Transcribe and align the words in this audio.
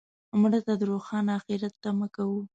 مړه 0.41 0.59
ته 0.65 0.73
د 0.77 0.81
روښانه 0.91 1.31
آخرت 1.39 1.73
تمه 1.83 2.07
کوو 2.15 2.41